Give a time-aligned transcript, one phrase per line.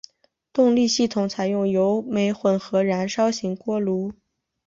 [0.51, 4.11] 动力系统采用油煤混合燃烧型锅炉。